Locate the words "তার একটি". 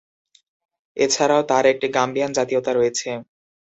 1.49-1.87